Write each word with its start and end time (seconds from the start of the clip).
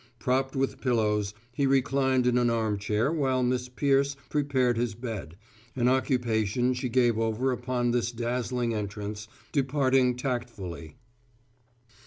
Propped 0.17 0.55
with 0.55 0.81
pillows, 0.81 1.35
he 1.53 1.67
reclined 1.67 2.25
in 2.25 2.35
an 2.39 2.49
armchair 2.49 3.11
while 3.13 3.43
Miss 3.43 3.69
Peirce 3.69 4.15
prepared 4.29 4.75
his 4.75 4.95
bed, 4.95 5.37
an 5.75 5.87
occupation 5.87 6.73
she 6.73 6.89
gave 6.89 7.19
over 7.19 7.51
upon 7.51 7.91
this 7.91 8.11
dazzling 8.11 8.73
entrance, 8.73 9.27
departing 9.51 10.15
tactfully. 10.15 10.95